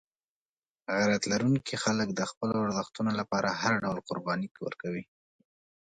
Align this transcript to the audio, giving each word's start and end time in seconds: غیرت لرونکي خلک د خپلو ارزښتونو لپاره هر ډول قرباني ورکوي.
غیرت 0.93 1.23
لرونکي 1.31 1.75
خلک 1.83 2.07
د 2.13 2.21
خپلو 2.31 2.55
ارزښتونو 2.65 3.11
لپاره 3.19 3.49
هر 3.61 3.73
ډول 3.83 3.97
قرباني 4.09 4.47
ورکوي. 4.65 5.03